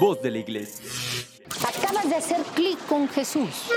voz 0.00 0.22
de 0.22 0.30
la 0.30 0.38
iglesia. 0.38 0.86
Acabas 1.62 2.08
de 2.08 2.16
hacer 2.16 2.42
clic 2.54 2.78
con 2.86 3.06
Jesús. 3.08 3.68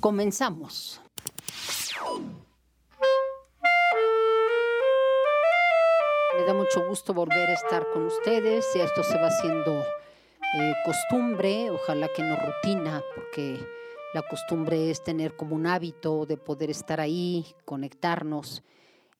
Comenzamos. 0.00 1.00
Me 6.36 6.44
da 6.44 6.54
mucho 6.54 6.84
gusto 6.88 7.14
volver 7.14 7.50
a 7.50 7.54
estar 7.54 7.86
con 7.92 8.06
ustedes. 8.06 8.66
Esto 8.74 9.04
se 9.04 9.14
va 9.14 9.28
haciendo 9.28 9.80
eh, 9.80 10.74
costumbre, 10.84 11.70
ojalá 11.70 12.08
que 12.08 12.22
no 12.22 12.36
rutina, 12.36 13.02
porque 13.14 13.77
la 14.14 14.22
costumbre 14.22 14.90
es 14.90 15.04
tener 15.04 15.36
como 15.36 15.54
un 15.54 15.66
hábito 15.66 16.24
de 16.24 16.36
poder 16.36 16.70
estar 16.70 17.00
ahí, 17.00 17.46
conectarnos. 17.64 18.62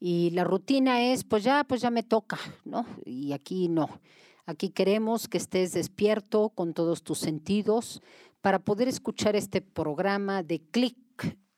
Y 0.01 0.31
la 0.31 0.45
rutina 0.45 1.03
es, 1.13 1.25
pues 1.25 1.45
ya, 1.45 1.65
pues 1.65 1.81
ya 1.81 1.91
me 1.91 2.03
toca, 2.03 2.39
¿no? 2.65 2.87
Y 3.05 3.33
aquí 3.33 3.69
no. 3.69 4.01
Aquí 4.47 4.71
queremos 4.71 5.29
que 5.29 5.37
estés 5.37 5.73
despierto 5.73 6.51
con 6.51 6.73
todos 6.73 7.03
tus 7.03 7.19
sentidos 7.19 8.01
para 8.41 8.61
poder 8.61 8.89
escuchar 8.89 9.37
este 9.37 9.61
programa 9.61 10.43
de 10.43 10.61
Clic 10.61 10.97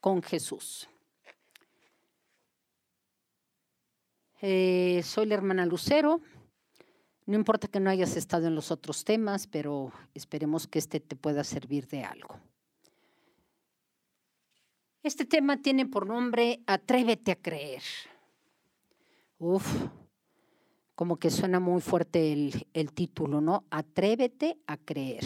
con 0.01 0.21
Jesús. 0.21 0.89
Eh, 4.41 5.01
soy 5.05 5.27
la 5.27 5.35
hermana 5.35 5.65
Lucero. 5.65 6.19
No 7.27 7.35
importa 7.35 7.69
que 7.69 7.79
no 7.79 7.89
hayas 7.89 8.17
estado 8.17 8.47
en 8.47 8.55
los 8.55 8.71
otros 8.71 9.05
temas, 9.05 9.47
pero 9.47 9.93
esperemos 10.15 10.67
que 10.67 10.79
este 10.79 10.99
te 10.99 11.15
pueda 11.15 11.45
servir 11.45 11.87
de 11.87 12.03
algo. 12.03 12.39
Este 15.03 15.25
tema 15.25 15.57
tiene 15.57 15.87
por 15.87 16.05
nombre 16.05 16.61
Atrévete 16.67 17.31
a 17.31 17.35
creer. 17.35 17.81
Uf, 19.39 19.65
como 20.93 21.17
que 21.17 21.31
suena 21.31 21.59
muy 21.59 21.81
fuerte 21.81 22.31
el, 22.31 22.67
el 22.73 22.93
título, 22.93 23.41
¿no? 23.41 23.65
Atrévete 23.71 24.59
a 24.67 24.77
creer. 24.77 25.23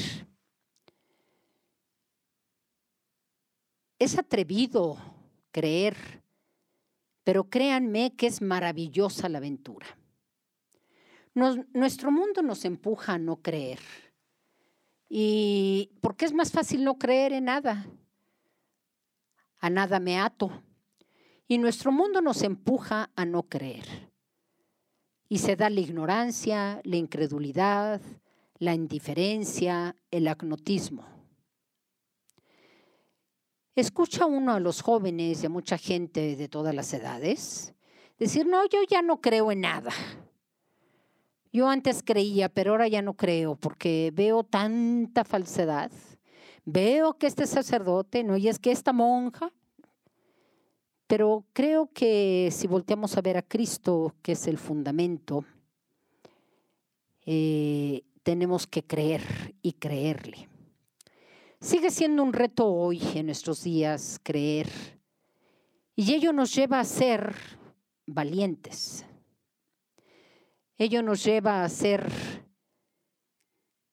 Es 3.99 4.17
atrevido 4.17 4.97
creer, 5.51 6.23
pero 7.25 7.49
créanme 7.49 8.15
que 8.15 8.27
es 8.27 8.41
maravillosa 8.41 9.27
la 9.27 9.39
aventura. 9.39 9.87
Nuestro 11.33 12.11
mundo 12.11 12.41
nos 12.41 12.63
empuja 12.63 13.15
a 13.15 13.17
no 13.17 13.41
creer. 13.41 13.79
Y 15.09 15.91
porque 15.99 16.23
es 16.23 16.33
más 16.33 16.53
fácil 16.53 16.85
no 16.85 16.97
creer 16.97 17.33
en 17.33 17.45
nada 17.45 17.85
a 19.65 19.69
nada 19.71 19.99
me 19.99 20.19
ato. 20.19 20.51
Y 21.47 21.57
nuestro 21.57 21.91
mundo 21.91 22.21
nos 22.21 22.43
empuja 22.43 23.09
a 23.15 23.25
no 23.25 23.49
creer. 23.49 24.11
Y 25.27 25.39
se 25.39 25.55
da 25.55 25.71
la 25.71 25.79
ignorancia, 25.79 26.81
la 26.83 26.97
incredulidad, 26.97 27.99
la 28.59 28.75
indiferencia, 28.75 29.95
el 30.11 30.27
agnotismo. 30.27 31.07
Escucha 33.75 34.27
uno 34.27 34.53
a 34.53 34.59
los 34.59 34.81
jóvenes 34.81 35.41
y 35.41 35.47
a 35.47 35.49
mucha 35.49 35.79
gente 35.79 36.35
de 36.35 36.47
todas 36.47 36.75
las 36.75 36.93
edades 36.93 37.73
decir, 38.19 38.45
no, 38.45 38.69
yo 38.69 38.83
ya 38.87 39.01
no 39.01 39.19
creo 39.19 39.51
en 39.51 39.61
nada. 39.61 39.91
Yo 41.51 41.67
antes 41.67 42.03
creía, 42.03 42.49
pero 42.49 42.73
ahora 42.73 42.87
ya 42.87 43.01
no 43.01 43.15
creo 43.15 43.55
porque 43.55 44.11
veo 44.13 44.43
tanta 44.43 45.23
falsedad 45.23 45.91
veo 46.65 47.17
que 47.17 47.27
este 47.27 47.45
sacerdote, 47.45 48.23
¿no? 48.23 48.35
Y 48.35 48.47
es 48.47 48.59
que 48.59 48.71
esta 48.71 48.91
monja, 48.91 49.53
pero 51.07 51.45
creo 51.53 51.91
que 51.93 52.49
si 52.51 52.67
volteamos 52.67 53.15
a 53.15 53.21
ver 53.21 53.37
a 53.37 53.43
Cristo, 53.43 54.15
que 54.23 54.31
es 54.31 54.47
el 54.47 54.57
fundamento, 54.57 55.45
eh, 57.25 58.03
tenemos 58.23 58.65
que 58.65 58.83
creer 58.83 59.55
y 59.61 59.73
creerle. 59.73 60.49
Sigue 61.61 61.91
siendo 61.91 62.23
un 62.23 62.33
reto 62.33 62.67
hoy 62.67 63.01
en 63.15 63.27
nuestros 63.27 63.63
días 63.63 64.19
creer 64.21 64.69
y 65.95 66.13
ello 66.13 66.33
nos 66.33 66.53
lleva 66.53 66.79
a 66.79 66.83
ser 66.83 67.35
valientes. 68.05 69.05
Ello 70.77 71.01
nos 71.01 71.23
lleva 71.23 71.63
a 71.63 71.69
ser 71.69 72.11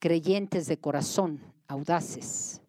creyentes 0.00 0.66
de 0.66 0.78
corazón, 0.78 1.40
audaces 1.68 2.61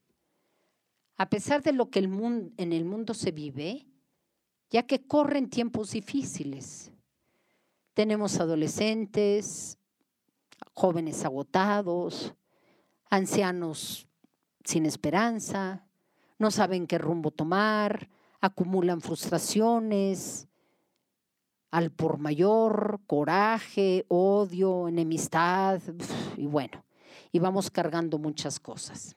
a 1.18 1.30
pesar 1.30 1.62
de 1.62 1.74
lo 1.74 1.90
que 1.90 2.00
el 2.00 2.08
mundo, 2.08 2.52
en 2.58 2.74
el 2.74 2.86
mundo 2.86 3.14
se 3.14 3.32
vive, 3.32 3.88
ya 4.70 4.84
que 4.84 5.06
corren 5.06 5.50
tiempos 5.50 5.92
difíciles. 5.92 6.92
Tenemos 7.94 8.40
adolescentes, 8.40 9.78
jóvenes 10.74 11.24
agotados, 11.26 12.34
ancianos 13.10 14.08
sin 14.64 14.86
esperanza, 14.86 15.86
no 16.40 16.50
saben 16.50 16.88
qué 16.88 16.98
rumbo 16.98 17.32
tomar, 17.32 18.10
acumulan 18.42 19.02
frustraciones, 19.02 20.48
al 21.70 21.92
por 21.92 22.18
mayor, 22.18 23.02
coraje, 23.08 24.06
odio, 24.08 24.88
enemistad, 24.88 25.82
y 26.38 26.46
bueno, 26.46 26.84
y 27.32 27.40
vamos 27.40 27.70
cargando 27.70 28.18
muchas 28.18 28.60
cosas. 28.60 29.16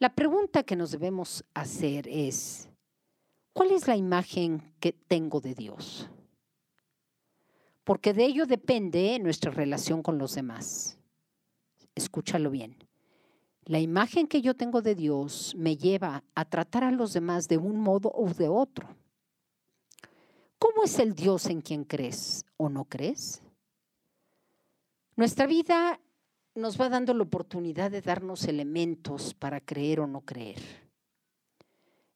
La 0.00 0.08
pregunta 0.14 0.62
que 0.62 0.76
nos 0.76 0.92
debemos 0.92 1.44
hacer 1.52 2.08
es, 2.08 2.70
¿cuál 3.52 3.70
es 3.70 3.86
la 3.86 3.96
imagen 3.96 4.72
que 4.80 4.94
tengo 4.94 5.42
de 5.42 5.54
Dios? 5.54 6.08
Porque 7.84 8.14
de 8.14 8.24
ello 8.24 8.46
depende 8.46 9.18
nuestra 9.18 9.50
relación 9.50 10.02
con 10.02 10.16
los 10.16 10.34
demás. 10.34 10.96
Escúchalo 11.94 12.50
bien. 12.50 12.78
La 13.66 13.78
imagen 13.78 14.26
que 14.26 14.40
yo 14.40 14.56
tengo 14.56 14.80
de 14.80 14.94
Dios 14.94 15.54
me 15.54 15.76
lleva 15.76 16.24
a 16.34 16.46
tratar 16.46 16.82
a 16.82 16.92
los 16.92 17.12
demás 17.12 17.46
de 17.46 17.58
un 17.58 17.78
modo 17.78 18.10
o 18.14 18.26
de 18.32 18.48
otro. 18.48 18.88
¿Cómo 20.58 20.82
es 20.84 20.98
el 20.98 21.14
Dios 21.14 21.44
en 21.44 21.60
quien 21.60 21.84
crees 21.84 22.46
o 22.56 22.70
no 22.70 22.86
crees? 22.86 23.42
Nuestra 25.14 25.46
vida 25.46 26.00
nos 26.54 26.80
va 26.80 26.88
dando 26.88 27.14
la 27.14 27.22
oportunidad 27.22 27.90
de 27.90 28.00
darnos 28.00 28.44
elementos 28.44 29.34
para 29.34 29.60
creer 29.60 30.00
o 30.00 30.06
no 30.06 30.22
creer. 30.22 30.60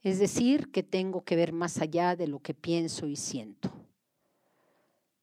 Es 0.03 0.19
decir, 0.19 0.71
que 0.71 0.83
tengo 0.83 1.25
que 1.25 1.37
ver 1.37 1.53
más 1.53 1.79
allá 1.81 2.15
de 2.17 2.27
lo 2.27 2.41
que 2.41 2.53
pienso 2.53 3.07
y 3.07 3.17
siento. 3.17 3.73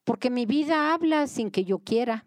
Porque 0.03 0.29
mi 0.29 0.45
vida 0.45 0.93
habla 0.93 1.27
sin 1.27 1.51
que 1.51 1.63
yo 1.63 1.79
quiera. 1.79 2.25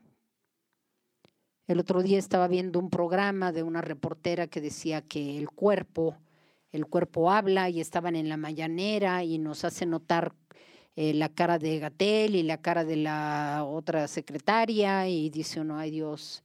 El 1.66 1.80
otro 1.80 2.02
día 2.02 2.18
estaba 2.18 2.46
viendo 2.46 2.78
un 2.78 2.90
programa 2.90 3.50
de 3.50 3.62
una 3.62 3.80
reportera 3.80 4.46
que 4.46 4.60
decía 4.60 5.02
que 5.02 5.36
el 5.38 5.50
cuerpo, 5.50 6.16
el 6.70 6.86
cuerpo 6.86 7.32
habla 7.32 7.70
y 7.70 7.80
estaban 7.80 8.14
en 8.14 8.28
la 8.28 8.36
mañanera 8.36 9.24
y 9.24 9.38
nos 9.38 9.64
hace 9.64 9.86
notar 9.86 10.34
eh, 10.94 11.12
la 11.14 11.28
cara 11.28 11.58
de 11.58 11.80
Gatel 11.80 12.36
y 12.36 12.44
la 12.44 12.58
cara 12.58 12.84
de 12.84 12.96
la 12.96 13.64
otra 13.66 14.06
secretaria 14.06 15.08
y 15.08 15.30
dice 15.30 15.60
uno, 15.60 15.76
ay 15.76 15.90
Dios, 15.90 16.44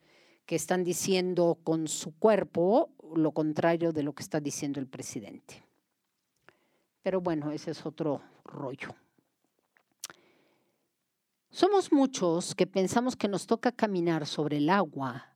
que 0.49 0.55
están 0.55 0.83
diciendo 0.83 1.59
con 1.63 1.87
su 1.87 2.17
cuerpo 2.17 2.89
lo 3.15 3.33
contrario 3.33 3.91
de 3.91 4.01
lo 4.01 4.13
que 4.13 4.23
está 4.23 4.39
diciendo 4.39 4.79
el 4.79 4.87
presidente. 4.87 5.63
Pero 7.03 7.21
bueno, 7.21 7.51
ese 7.51 7.69
es 7.69 7.85
otro 7.85 8.23
rollo. 8.45 8.95
Somos 11.51 11.91
muchos 11.91 12.55
que 12.55 12.65
pensamos 12.65 13.15
que 13.15 13.27
nos 13.27 13.45
toca 13.45 13.71
caminar 13.71 14.25
sobre 14.25 14.57
el 14.57 14.71
agua 14.71 15.35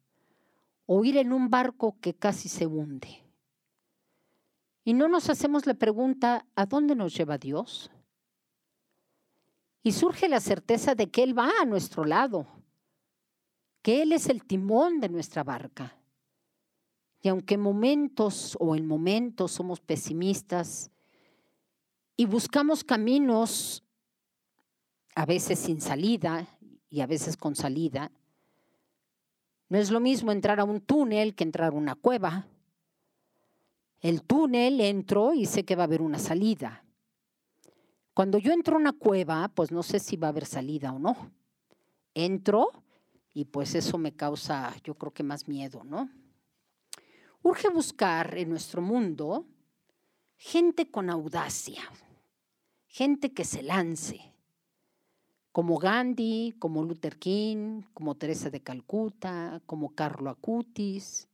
o 0.88 1.06
ir 1.06 1.18
en 1.18 1.32
un 1.32 1.52
barco 1.52 1.96
que 2.02 2.16
casi 2.16 2.50
se 2.50 2.66
hunde. 2.66 3.24
Y 4.84 4.96
no 4.96 5.08
nos 5.08 5.30
hacemos 5.30 5.68
la 5.68 5.76
pregunta, 5.76 6.48
¿a 6.56 6.66
dónde 6.66 6.96
nos 6.96 7.14
lleva 7.16 7.38
Dios? 7.38 7.92
Y 9.84 9.92
surge 9.92 10.28
la 10.28 10.40
certeza 10.40 10.96
de 10.96 11.12
que 11.12 11.22
Él 11.22 11.38
va 11.38 11.52
a 11.62 11.66
nuestro 11.66 12.04
lado, 12.04 12.48
que 13.84 14.02
Él 14.02 14.14
es 14.14 14.30
el 14.30 14.44
timón 14.46 15.00
de 15.02 15.10
nuestra 15.10 15.44
barca. 15.44 15.96
Y 17.22 17.28
aunque 17.28 17.56
en 17.56 17.62
momentos 17.62 18.58
o 18.60 18.76
en 18.76 18.88
momentos 18.88 19.52
somos 19.52 19.80
pesimistas 19.80 20.90
y 22.18 22.26
buscamos 22.26 22.84
caminos 22.84 23.84
a 25.16 25.26
veces 25.26 25.60
sin 25.60 25.80
salida 25.80 26.48
y 26.90 27.02
a 27.02 27.08
veces 27.08 27.38
con 27.38 27.56
salida, 27.56 28.12
no 29.68 29.78
es 29.78 29.92
lo 29.92 30.00
mismo 30.00 30.32
entrar 30.32 30.60
a 30.60 30.64
un 30.64 30.80
túnel 30.80 31.36
que 31.36 31.44
entrar 31.44 31.74
a 31.74 31.76
una 31.76 31.96
cueva. 31.96 32.48
El 34.00 34.24
túnel 34.24 34.80
entro 34.80 35.34
y 35.34 35.46
sé 35.46 35.66
que 35.66 35.76
va 35.76 35.84
a 35.84 35.86
haber 35.86 36.02
una 36.02 36.20
salida. 36.20 36.86
Cuando 38.14 38.38
yo 38.38 38.54
entro 38.54 38.76
a 38.76 38.80
una 38.80 38.94
cueva, 38.94 39.50
pues 39.50 39.72
no 39.72 39.84
sé 39.84 40.00
si 40.00 40.16
va 40.16 40.28
a 40.28 40.30
haber 40.30 40.46
salida 40.46 40.94
o 40.94 41.00
no. 41.00 41.32
Entro 42.14 42.83
y 43.34 43.46
pues 43.46 43.76
eso 43.76 43.98
me 43.98 44.16
causa, 44.16 44.74
yo 44.84 44.96
creo 44.96 45.14
que 45.14 45.24
más 45.24 45.48
miedo, 45.48 45.84
¿no? 45.84 46.10
Urge 47.42 47.70
buscar 47.70 48.38
en 48.38 48.50
nuestro 48.50 48.82
mundo 48.82 49.46
gente 50.38 50.90
con 50.90 51.10
audacia, 51.10 51.82
gente 52.88 53.34
que 53.34 53.44
se 53.44 53.64
lance, 53.64 54.34
como 55.52 55.78
Gandhi, 55.78 56.56
como 56.60 56.84
Luther 56.84 57.18
King, 57.18 57.84
como 57.94 58.16
Teresa 58.16 58.50
de 58.50 58.62
Calcuta, 58.62 59.62
como 59.66 59.94
Carlo 59.94 60.30
Acutis, 60.30 61.28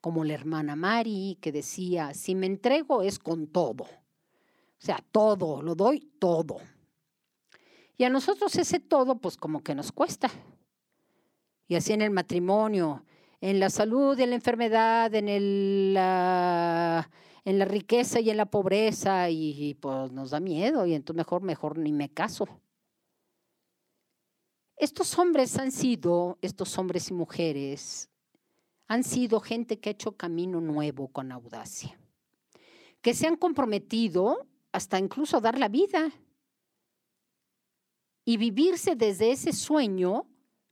como 0.00 0.24
la 0.24 0.34
hermana 0.34 0.76
Mari, 0.76 1.36
que 1.40 1.52
decía, 1.52 2.14
si 2.14 2.34
me 2.34 2.46
entrego 2.46 3.02
es 3.02 3.18
con 3.18 3.48
todo. 3.48 3.84
O 3.84 4.84
sea, 4.86 5.04
todo, 5.10 5.62
lo 5.62 5.74
doy 5.74 6.00
todo. 6.18 6.58
Y 7.98 8.04
a 8.04 8.10
nosotros 8.10 8.54
ese 8.56 8.78
todo, 8.78 9.16
pues 9.16 9.36
como 9.36 9.64
que 9.64 9.74
nos 9.74 9.90
cuesta. 9.90 10.30
Y 11.68 11.74
así 11.74 11.92
en 11.92 12.02
el 12.02 12.10
matrimonio, 12.10 13.04
en 13.40 13.60
la 13.60 13.70
salud, 13.70 14.18
en 14.18 14.30
la 14.30 14.36
enfermedad, 14.36 15.14
en, 15.14 15.28
el, 15.28 15.96
en 15.96 17.58
la 17.58 17.64
riqueza 17.64 18.20
y 18.20 18.30
en 18.30 18.36
la 18.36 18.46
pobreza, 18.46 19.28
y, 19.30 19.74
pues 19.74 20.12
nos 20.12 20.30
da 20.30 20.40
miedo, 20.40 20.86
y 20.86 20.94
entonces 20.94 21.18
mejor, 21.18 21.42
mejor 21.42 21.78
ni 21.78 21.92
me 21.92 22.08
caso. 22.08 22.46
Estos 24.76 25.18
hombres 25.18 25.58
han 25.58 25.72
sido, 25.72 26.38
estos 26.42 26.76
hombres 26.78 27.10
y 27.10 27.14
mujeres, 27.14 28.10
han 28.88 29.02
sido 29.02 29.40
gente 29.40 29.80
que 29.80 29.88
ha 29.88 29.92
hecho 29.92 30.16
camino 30.16 30.60
nuevo 30.60 31.08
con 31.08 31.32
audacia, 31.32 31.98
que 33.00 33.14
se 33.14 33.26
han 33.26 33.36
comprometido 33.36 34.46
hasta 34.72 34.98
incluso 34.98 35.40
dar 35.40 35.58
la 35.58 35.68
vida 35.68 36.12
y 38.24 38.36
vivirse 38.36 38.94
desde 38.94 39.30
ese 39.30 39.52
sueño 39.52 40.26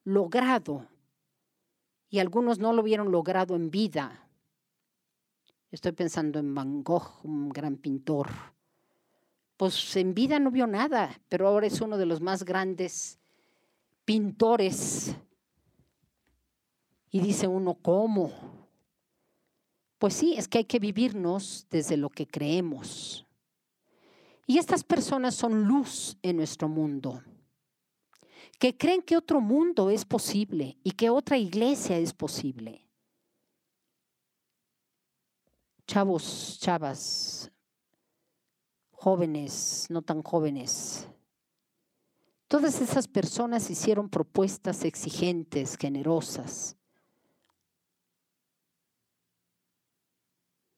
logrado. 0.04 0.86
Y 2.08 2.18
algunos 2.20 2.58
no 2.58 2.72
lo 2.72 2.82
vieron 2.82 3.10
logrado 3.10 3.56
en 3.56 3.70
vida. 3.70 4.28
Estoy 5.70 5.92
pensando 5.92 6.38
en 6.38 6.54
Van 6.54 6.84
Gogh, 6.84 7.24
un 7.24 7.48
gran 7.48 7.76
pintor. 7.76 8.28
Pues 9.56 9.96
en 9.96 10.14
vida 10.14 10.38
no 10.38 10.50
vio 10.50 10.66
nada, 10.66 11.20
pero 11.28 11.48
ahora 11.48 11.66
es 11.66 11.80
uno 11.80 11.96
de 11.96 12.06
los 12.06 12.20
más 12.20 12.44
grandes 12.44 13.18
pintores. 14.04 15.16
Y 17.10 17.20
dice 17.20 17.48
uno, 17.48 17.74
¿cómo? 17.74 18.32
Pues 19.98 20.14
sí, 20.14 20.34
es 20.36 20.46
que 20.46 20.58
hay 20.58 20.64
que 20.64 20.78
vivirnos 20.78 21.66
desde 21.70 21.96
lo 21.96 22.10
que 22.10 22.26
creemos. 22.26 23.26
Y 24.46 24.58
estas 24.58 24.84
personas 24.84 25.34
son 25.34 25.64
luz 25.64 26.18
en 26.22 26.36
nuestro 26.36 26.68
mundo 26.68 27.22
que 28.56 28.76
creen 28.76 29.02
que 29.02 29.16
otro 29.16 29.40
mundo 29.40 29.90
es 29.90 30.04
posible 30.04 30.78
y 30.82 30.92
que 30.92 31.10
otra 31.10 31.38
iglesia 31.38 31.98
es 31.98 32.12
posible. 32.12 32.86
Chavos, 35.86 36.58
chavas, 36.60 37.50
jóvenes, 38.90 39.86
no 39.90 40.02
tan 40.02 40.22
jóvenes. 40.22 41.06
Todas 42.48 42.80
esas 42.80 43.08
personas 43.08 43.68
hicieron 43.68 44.08
propuestas 44.08 44.84
exigentes, 44.84 45.76
generosas. 45.76 46.76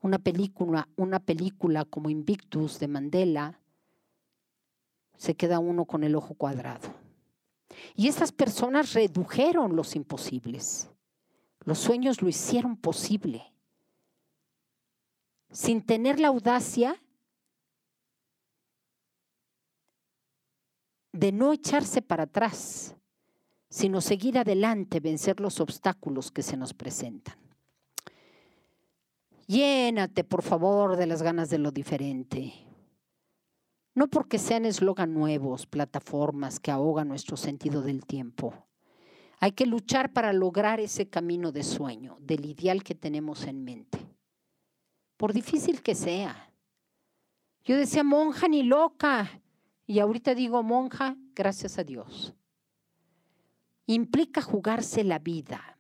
Una 0.00 0.18
película, 0.18 0.88
una 0.96 1.20
película 1.20 1.84
como 1.84 2.10
Invictus 2.10 2.78
de 2.78 2.88
Mandela, 2.88 3.60
se 5.16 5.34
queda 5.34 5.58
uno 5.58 5.84
con 5.84 6.04
el 6.04 6.14
ojo 6.14 6.34
cuadrado. 6.34 7.05
Y 7.94 8.08
estas 8.08 8.32
personas 8.32 8.92
redujeron 8.92 9.76
los 9.76 9.96
imposibles. 9.96 10.90
Los 11.64 11.78
sueños 11.78 12.22
lo 12.22 12.28
hicieron 12.28 12.76
posible. 12.76 13.52
Sin 15.50 15.84
tener 15.84 16.20
la 16.20 16.28
audacia 16.28 17.02
de 21.12 21.32
no 21.32 21.52
echarse 21.52 22.02
para 22.02 22.24
atrás, 22.24 22.94
sino 23.70 24.00
seguir 24.00 24.38
adelante, 24.38 25.00
vencer 25.00 25.40
los 25.40 25.60
obstáculos 25.60 26.30
que 26.30 26.42
se 26.42 26.56
nos 26.56 26.74
presentan. 26.74 27.36
Llénate, 29.46 30.24
por 30.24 30.42
favor, 30.42 30.96
de 30.96 31.06
las 31.06 31.22
ganas 31.22 31.50
de 31.50 31.58
lo 31.58 31.70
diferente. 31.70 32.65
No 33.96 34.08
porque 34.08 34.38
sean 34.38 34.66
eslogan 34.66 35.14
nuevos, 35.14 35.64
plataformas 35.64 36.60
que 36.60 36.70
ahogan 36.70 37.08
nuestro 37.08 37.38
sentido 37.38 37.80
del 37.80 38.04
tiempo. 38.04 38.52
Hay 39.40 39.52
que 39.52 39.64
luchar 39.64 40.12
para 40.12 40.34
lograr 40.34 40.80
ese 40.80 41.08
camino 41.08 41.50
de 41.50 41.62
sueño, 41.62 42.18
del 42.20 42.44
ideal 42.44 42.84
que 42.84 42.94
tenemos 42.94 43.46
en 43.46 43.64
mente. 43.64 43.98
Por 45.16 45.32
difícil 45.32 45.80
que 45.82 45.94
sea. 45.94 46.52
Yo 47.64 47.78
decía 47.78 48.04
monja 48.04 48.48
ni 48.48 48.64
loca. 48.64 49.40
Y 49.86 49.98
ahorita 49.98 50.34
digo 50.34 50.62
monja, 50.62 51.16
gracias 51.34 51.78
a 51.78 51.84
Dios. 51.84 52.34
Implica 53.86 54.42
jugarse 54.42 55.04
la 55.04 55.20
vida. 55.20 55.78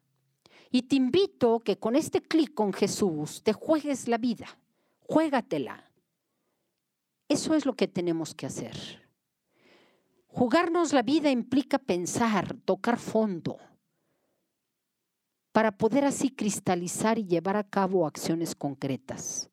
Y 0.70 0.84
te 0.84 0.96
invito 0.96 1.60
que 1.60 1.78
con 1.78 1.94
este 1.94 2.22
clic 2.22 2.54
con 2.54 2.72
Jesús 2.72 3.42
te 3.42 3.52
juegues 3.52 4.08
la 4.08 4.16
vida. 4.16 4.46
Juégatela. 5.00 5.85
Eso 7.28 7.54
es 7.54 7.66
lo 7.66 7.74
que 7.74 7.88
tenemos 7.88 8.34
que 8.34 8.46
hacer. 8.46 9.06
Jugarnos 10.28 10.92
la 10.92 11.02
vida 11.02 11.30
implica 11.30 11.78
pensar, 11.78 12.56
tocar 12.64 12.98
fondo, 12.98 13.58
para 15.52 15.72
poder 15.72 16.04
así 16.04 16.30
cristalizar 16.30 17.18
y 17.18 17.24
llevar 17.24 17.56
a 17.56 17.64
cabo 17.64 18.06
acciones 18.06 18.54
concretas 18.54 19.50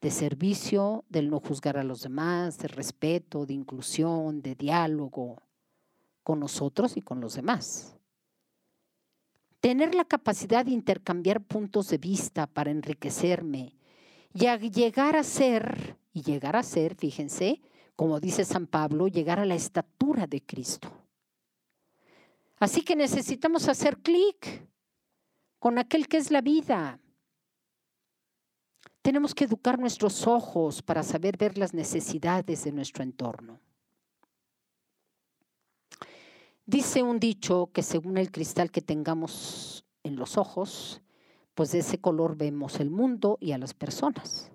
de 0.00 0.10
servicio, 0.10 1.04
del 1.08 1.30
no 1.30 1.40
juzgar 1.40 1.78
a 1.78 1.84
los 1.84 2.02
demás, 2.02 2.58
de 2.58 2.68
respeto, 2.68 3.46
de 3.46 3.54
inclusión, 3.54 4.42
de 4.42 4.54
diálogo 4.54 5.42
con 6.22 6.40
nosotros 6.40 6.96
y 6.96 7.02
con 7.02 7.20
los 7.20 7.34
demás. 7.34 7.96
Tener 9.60 9.94
la 9.94 10.04
capacidad 10.04 10.64
de 10.64 10.72
intercambiar 10.72 11.42
puntos 11.42 11.88
de 11.88 11.98
vista 11.98 12.46
para 12.46 12.70
enriquecerme 12.70 13.76
y 14.32 14.70
llegar 14.70 15.16
a 15.16 15.22
ser 15.22 15.96
y 16.14 16.22
llegar 16.22 16.56
a 16.56 16.62
ser, 16.62 16.94
fíjense, 16.94 17.60
como 17.96 18.20
dice 18.20 18.44
San 18.44 18.66
Pablo, 18.66 19.08
llegar 19.08 19.40
a 19.40 19.44
la 19.44 19.56
estatura 19.56 20.26
de 20.26 20.40
Cristo. 20.40 20.88
Así 22.58 22.82
que 22.82 22.96
necesitamos 22.96 23.68
hacer 23.68 23.98
clic 23.98 24.66
con 25.58 25.76
aquel 25.76 26.06
que 26.08 26.16
es 26.16 26.30
la 26.30 26.40
vida. 26.40 27.00
Tenemos 29.02 29.34
que 29.34 29.44
educar 29.44 29.78
nuestros 29.78 30.26
ojos 30.26 30.82
para 30.82 31.02
saber 31.02 31.36
ver 31.36 31.58
las 31.58 31.74
necesidades 31.74 32.64
de 32.64 32.72
nuestro 32.72 33.02
entorno. 33.02 33.60
Dice 36.64 37.02
un 37.02 37.18
dicho 37.18 37.70
que 37.72 37.82
según 37.82 38.16
el 38.16 38.30
cristal 38.30 38.70
que 38.70 38.80
tengamos 38.80 39.84
en 40.04 40.16
los 40.16 40.38
ojos, 40.38 41.02
pues 41.54 41.72
de 41.72 41.80
ese 41.80 41.98
color 41.98 42.36
vemos 42.36 42.80
el 42.80 42.88
mundo 42.88 43.36
y 43.40 43.52
a 43.52 43.58
las 43.58 43.74
personas. 43.74 44.53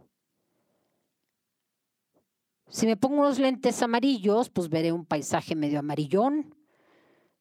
Si 2.69 2.85
me 2.85 2.95
pongo 2.97 3.21
unos 3.21 3.39
lentes 3.39 3.81
amarillos, 3.81 4.49
pues 4.49 4.69
veré 4.69 4.91
un 4.91 5.03
paisaje 5.03 5.55
medio 5.55 5.79
amarillón. 5.79 6.53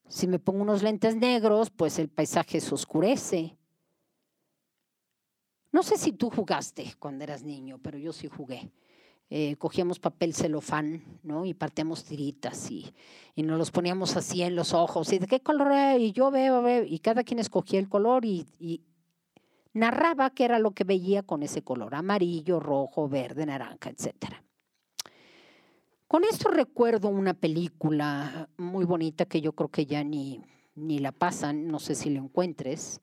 Si 0.08 0.26
me 0.26 0.38
pongo 0.38 0.62
unos 0.62 0.82
lentes 0.82 1.16
negros, 1.16 1.68
pues 1.70 1.99
el 1.99 2.08
paisaje 2.08 2.61
se 2.61 2.75
oscurece. 2.75 3.58
No 5.70 5.82
sé 5.82 5.99
si 5.99 6.12
tú 6.12 6.30
jugaste 6.30 6.94
cuando 6.99 7.25
eras 7.25 7.42
niño, 7.42 7.78
pero 7.82 7.99
yo 7.99 8.14
sí 8.14 8.26
jugué. 8.26 8.73
Eh, 9.28 9.56
cogíamos 9.56 9.99
papel 9.99 10.32
celofán, 10.32 11.04
¿no? 11.23 11.44
Y 11.44 11.52
partíamos 11.52 12.04
tiritas 12.04 12.70
y, 12.70 12.94
y, 13.35 13.42
nos 13.42 13.58
los 13.58 13.70
poníamos 13.70 14.16
así 14.16 14.40
en 14.42 14.56
los 14.56 14.73
ojos. 14.73 15.12
¿Y 15.12 15.18
de 15.18 15.26
qué 15.26 15.40
color 15.40 15.66
era? 15.66 15.99
Y 15.99 16.12
yo 16.12 16.30
veo, 16.30 16.62
veo, 16.62 16.85
y 16.85 16.99
cada 17.00 17.23
quien 17.23 17.38
escogía 17.38 17.78
el 17.78 17.90
color 17.90 18.25
y, 18.25 18.47
y 18.58 18.80
narraba 19.75 20.30
qué 20.30 20.47
era 20.47 20.58
lo 20.58 20.70
que 20.70 20.85
veía 20.85 21.23
con 21.23 21.42
ese 21.42 21.61
color, 21.61 21.94
amarillo, 21.94 22.58
rojo, 22.58 23.06
verde, 23.06 23.44
naranja, 23.44 23.90
etcétera. 23.90 24.42
Con 26.09 26.25
esto 26.25 26.49
recuerdo 26.49 27.09
una 27.09 27.35
película 27.35 28.49
muy 28.57 28.87
bonita 28.87 29.27
que 29.27 29.43
yo 29.43 29.53
creo 29.53 29.69
que 29.69 29.85
ya 29.85 30.03
ni, 30.03 30.41
ni 30.75 31.00
la 31.00 31.12
pasan, 31.12 31.69
no 31.69 31.79
sé 31.79 31.95
si 31.95 32.09
la 32.09 32.21
encuentres, 32.21 33.03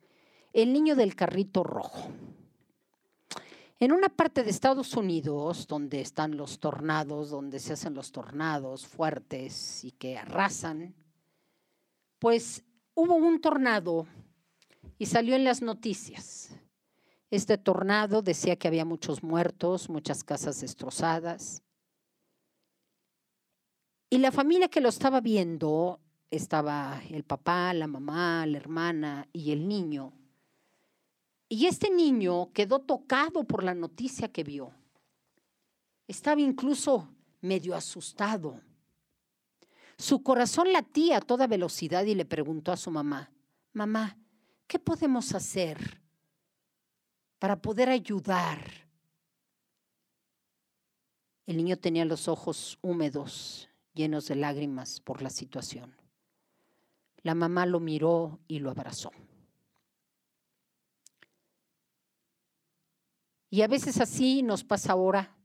El 0.53 0.73
niño 0.73 0.95
del 0.95 1.15
carrito 1.15 1.63
rojo. 1.63 2.09
En 3.79 3.91
una 3.91 4.09
parte 4.09 4.41
de 4.41 4.49
Estados 4.49 4.95
Unidos, 4.95 5.67
donde 5.67 6.01
están 6.01 6.35
los 6.35 6.59
tornados, 6.59 7.29
donde 7.29 7.59
se 7.59 7.73
hacen 7.73 7.93
los 7.93 8.11
tornados 8.11 8.87
fuertes 8.87 9.83
y 9.83 9.91
que 9.91 10.17
arrasan, 10.17 10.95
pues 12.17 12.63
hubo 12.95 13.13
un 13.13 13.39
tornado 13.39 14.07
y 14.97 15.05
salió 15.05 15.35
en 15.35 15.43
las 15.43 15.61
noticias. 15.61 16.57
Este 17.29 17.59
tornado 17.59 18.23
decía 18.23 18.55
que 18.55 18.67
había 18.67 18.85
muchos 18.85 19.21
muertos, 19.21 19.89
muchas 19.89 20.23
casas 20.23 20.61
destrozadas, 20.61 21.64
y 24.15 24.17
la 24.17 24.31
familia 24.31 24.69
que 24.69 24.79
lo 24.79 24.87
estaba 24.87 25.19
viendo, 25.19 25.99
estaba 26.31 27.01
el 27.09 27.25
papá, 27.25 27.73
la 27.73 27.85
mamá, 27.85 28.45
la 28.45 28.55
hermana 28.55 29.27
y 29.33 29.51
el 29.51 29.67
niño. 29.67 30.13
Y 31.49 31.65
este 31.65 31.89
niño 31.89 32.53
quedó 32.53 32.79
tocado 32.79 33.43
por 33.43 33.61
la 33.61 33.73
noticia 33.73 34.31
que 34.31 34.45
vio. 34.45 34.71
Estaba 36.07 36.39
incluso 36.39 37.09
medio 37.41 37.75
asustado. 37.75 38.61
Su 39.97 40.23
corazón 40.23 40.71
latía 40.71 41.17
a 41.17 41.21
toda 41.21 41.45
velocidad 41.45 42.05
y 42.05 42.15
le 42.15 42.23
preguntó 42.23 42.71
a 42.71 42.77
su 42.77 42.91
mamá, 42.91 43.29
mamá, 43.73 44.17
¿qué 44.65 44.79
podemos 44.79 45.35
hacer 45.35 45.99
para 47.37 47.61
poder 47.61 47.89
ayudar? 47.89 48.87
El 51.45 51.57
niño 51.57 51.75
tenía 51.75 52.05
los 52.05 52.29
ojos 52.29 52.79
húmedos, 52.81 53.67
llenos 53.95 54.27
de 54.27 54.35
lágrimas 54.35 54.99
por 54.99 55.21
la 55.21 55.29
situación. 55.29 55.95
La 57.23 57.33
mamá 57.33 57.65
lo 57.65 57.79
miró 57.79 58.39
y 58.47 58.59
lo 58.59 58.69
abrazó. 58.69 59.11
Y 63.49 63.61
a 63.61 63.67
veces 63.67 63.99
así 63.99 64.43
nos 64.43 64.63
pasa 64.63 64.91
ahora. 64.91 65.35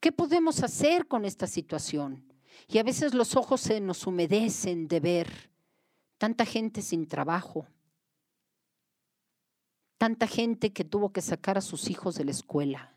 ¿Qué 0.00 0.12
podemos 0.12 0.62
hacer 0.62 1.08
con 1.08 1.24
esta 1.24 1.46
situación? 1.46 2.32
Y 2.68 2.78
a 2.78 2.82
veces 2.82 3.12
los 3.12 3.36
ojos 3.36 3.60
se 3.60 3.80
nos 3.80 4.06
humedecen 4.06 4.88
de 4.88 5.00
ver 5.00 5.50
tanta 6.16 6.44
gente 6.44 6.80
sin 6.82 7.06
trabajo, 7.06 7.66
tanta 9.96 10.26
gente 10.26 10.72
que 10.72 10.84
tuvo 10.84 11.12
que 11.12 11.20
sacar 11.20 11.58
a 11.58 11.62
sus 11.62 11.90
hijos 11.90 12.14
de 12.14 12.24
la 12.24 12.30
escuela, 12.30 12.94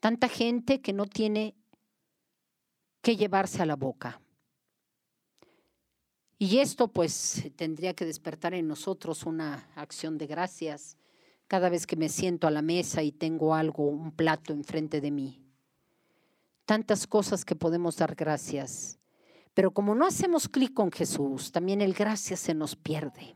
tanta 0.00 0.28
gente 0.28 0.80
que 0.80 0.92
no 0.92 1.06
tiene 1.06 1.56
que 3.00 3.16
llevarse 3.16 3.62
a 3.62 3.66
la 3.66 3.76
boca. 3.76 4.20
Y 6.38 6.58
esto 6.58 6.88
pues 6.88 7.50
tendría 7.56 7.94
que 7.94 8.04
despertar 8.04 8.54
en 8.54 8.68
nosotros 8.68 9.24
una 9.24 9.68
acción 9.74 10.18
de 10.18 10.26
gracias 10.26 10.96
cada 11.48 11.68
vez 11.68 11.86
que 11.86 11.96
me 11.96 12.08
siento 12.08 12.46
a 12.46 12.50
la 12.50 12.62
mesa 12.62 13.02
y 13.02 13.10
tengo 13.10 13.54
algo, 13.54 13.84
un 13.88 14.12
plato 14.12 14.52
enfrente 14.52 15.00
de 15.00 15.10
mí. 15.10 15.42
Tantas 16.64 17.06
cosas 17.06 17.44
que 17.44 17.56
podemos 17.56 17.96
dar 17.96 18.14
gracias. 18.14 18.98
Pero 19.54 19.72
como 19.72 19.94
no 19.96 20.06
hacemos 20.06 20.48
clic 20.48 20.74
con 20.74 20.92
Jesús, 20.92 21.50
también 21.50 21.80
el 21.80 21.94
gracias 21.94 22.38
se 22.38 22.54
nos 22.54 22.76
pierde. 22.76 23.34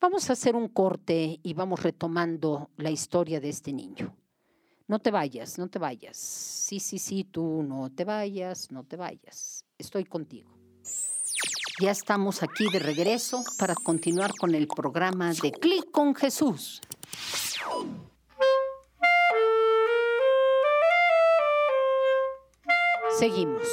Vamos 0.00 0.30
a 0.30 0.34
hacer 0.34 0.54
un 0.54 0.68
corte 0.68 1.40
y 1.42 1.52
vamos 1.52 1.82
retomando 1.82 2.70
la 2.76 2.90
historia 2.90 3.40
de 3.40 3.48
este 3.48 3.72
niño. 3.72 4.16
No 4.88 5.00
te 5.00 5.10
vayas, 5.10 5.58
no 5.58 5.68
te 5.68 5.78
vayas. 5.78 6.16
Sí, 6.16 6.80
sí, 6.80 6.98
sí, 6.98 7.22
tú 7.22 7.62
no 7.62 7.90
te 7.94 8.06
vayas, 8.06 8.72
no 8.72 8.84
te 8.84 8.96
vayas. 8.96 9.66
Estoy 9.76 10.06
contigo. 10.06 10.48
Ya 11.78 11.90
estamos 11.90 12.42
aquí 12.42 12.70
de 12.72 12.78
regreso 12.78 13.44
para 13.58 13.74
continuar 13.74 14.32
con 14.34 14.54
el 14.54 14.66
programa 14.66 15.34
de 15.34 15.52
Clic 15.52 15.90
con 15.90 16.14
Jesús. 16.14 16.80
Seguimos. 23.18 23.68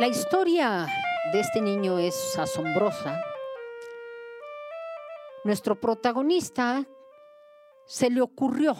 La 0.00 0.08
historia 0.08 0.88
de 1.32 1.38
este 1.38 1.60
niño 1.60 2.00
es 2.00 2.36
asombrosa. 2.36 3.22
Nuestro 5.44 5.80
protagonista 5.80 6.84
se 7.86 8.10
le 8.10 8.20
ocurrió 8.22 8.76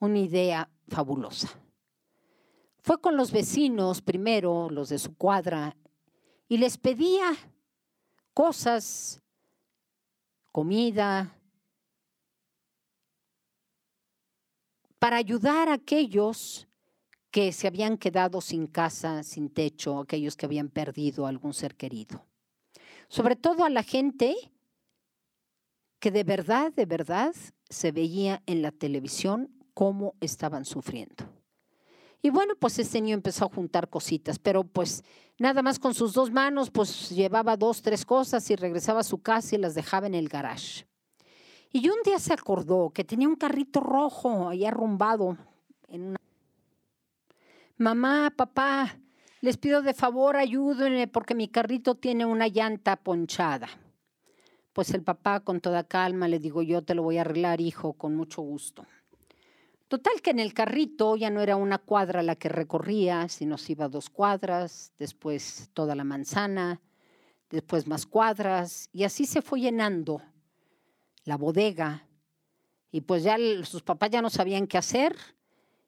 una 0.00 0.18
idea 0.18 0.70
fabulosa. 0.88 1.48
Fue 2.80 3.00
con 3.00 3.16
los 3.16 3.32
vecinos 3.32 4.00
primero, 4.00 4.70
los 4.70 4.88
de 4.88 4.98
su 4.98 5.14
cuadra, 5.16 5.76
y 6.48 6.58
les 6.58 6.78
pedía 6.78 7.36
cosas, 8.32 9.20
comida, 10.52 11.36
para 14.98 15.16
ayudar 15.16 15.68
a 15.68 15.74
aquellos 15.74 16.66
que 17.30 17.52
se 17.52 17.66
habían 17.66 17.98
quedado 17.98 18.40
sin 18.40 18.66
casa, 18.66 19.22
sin 19.22 19.50
techo, 19.50 20.00
aquellos 20.00 20.36
que 20.36 20.46
habían 20.46 20.70
perdido 20.70 21.26
algún 21.26 21.52
ser 21.52 21.76
querido. 21.76 22.24
Sobre 23.08 23.36
todo 23.36 23.64
a 23.64 23.70
la 23.70 23.82
gente 23.82 24.34
que 25.98 26.10
de 26.10 26.24
verdad, 26.24 26.72
de 26.72 26.86
verdad 26.86 27.34
se 27.68 27.92
veía 27.92 28.42
en 28.46 28.62
la 28.62 28.72
televisión 28.72 29.57
cómo 29.78 30.16
estaban 30.20 30.64
sufriendo. 30.64 31.24
Y 32.20 32.30
bueno, 32.30 32.54
pues 32.58 32.80
este 32.80 33.00
niño 33.00 33.14
empezó 33.14 33.44
a 33.44 33.54
juntar 33.54 33.88
cositas, 33.88 34.36
pero 34.36 34.64
pues 34.64 35.04
nada 35.38 35.62
más 35.62 35.78
con 35.78 35.94
sus 35.94 36.14
dos 36.14 36.32
manos, 36.32 36.68
pues 36.68 37.10
llevaba 37.10 37.56
dos, 37.56 37.80
tres 37.80 38.04
cosas 38.04 38.50
y 38.50 38.56
regresaba 38.56 38.98
a 38.98 39.04
su 39.04 39.22
casa 39.22 39.54
y 39.54 39.58
las 39.58 39.76
dejaba 39.76 40.08
en 40.08 40.16
el 40.16 40.28
garage. 40.28 40.84
Y 41.70 41.88
un 41.90 41.98
día 42.04 42.18
se 42.18 42.32
acordó 42.32 42.90
que 42.90 43.04
tenía 43.04 43.28
un 43.28 43.36
carrito 43.36 43.78
rojo 43.78 44.48
ahí 44.48 44.64
arrumbado. 44.64 45.38
Mamá, 47.76 48.32
papá, 48.36 48.98
les 49.40 49.58
pido 49.58 49.80
de 49.80 49.94
favor 49.94 50.34
ayúdenme 50.36 51.06
porque 51.06 51.36
mi 51.36 51.46
carrito 51.46 51.94
tiene 51.94 52.26
una 52.26 52.48
llanta 52.48 52.96
ponchada. 52.96 53.68
Pues 54.72 54.90
el 54.92 55.04
papá 55.04 55.38
con 55.38 55.60
toda 55.60 55.84
calma 55.84 56.26
le 56.26 56.40
digo, 56.40 56.62
yo 56.62 56.82
te 56.82 56.96
lo 56.96 57.04
voy 57.04 57.18
a 57.18 57.20
arreglar, 57.20 57.60
hijo, 57.60 57.92
con 57.92 58.16
mucho 58.16 58.42
gusto. 58.42 58.84
Total 59.88 60.20
que 60.22 60.30
en 60.30 60.38
el 60.38 60.52
carrito 60.52 61.16
ya 61.16 61.30
no 61.30 61.40
era 61.40 61.56
una 61.56 61.78
cuadra 61.78 62.22
la 62.22 62.36
que 62.36 62.50
recorría, 62.50 63.26
sino 63.30 63.56
se 63.56 63.72
iba 63.72 63.88
dos 63.88 64.10
cuadras, 64.10 64.92
después 64.98 65.70
toda 65.72 65.94
la 65.94 66.04
manzana, 66.04 66.82
después 67.48 67.86
más 67.86 68.04
cuadras, 68.04 68.90
y 68.92 69.04
así 69.04 69.24
se 69.24 69.40
fue 69.40 69.60
llenando 69.60 70.20
la 71.24 71.36
bodega. 71.36 72.06
Y 72.92 73.00
pues 73.00 73.22
ya 73.22 73.38
sus 73.64 73.82
papás 73.82 74.10
ya 74.10 74.20
no 74.20 74.28
sabían 74.28 74.66
qué 74.66 74.76
hacer 74.76 75.16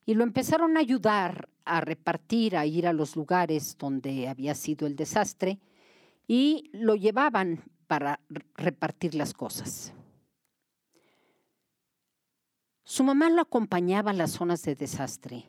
y 0.06 0.14
lo 0.14 0.24
empezaron 0.24 0.78
a 0.78 0.80
ayudar 0.80 1.50
a 1.66 1.82
repartir, 1.82 2.56
a 2.56 2.64
ir 2.64 2.86
a 2.86 2.94
los 2.94 3.16
lugares 3.16 3.76
donde 3.78 4.28
había 4.28 4.54
sido 4.54 4.86
el 4.86 4.96
desastre 4.96 5.60
y 6.26 6.70
lo 6.72 6.94
llevaban 6.94 7.64
para 7.86 8.20
repartir 8.54 9.14
las 9.14 9.34
cosas. 9.34 9.92
Su 12.90 13.04
mamá 13.04 13.30
lo 13.30 13.40
acompañaba 13.40 14.10
a 14.10 14.14
las 14.14 14.32
zonas 14.32 14.64
de 14.64 14.74
desastre 14.74 15.48